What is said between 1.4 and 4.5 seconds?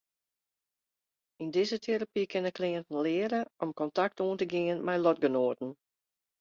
Yn dizze terapy kinne kliïnten leare om kontakt oan te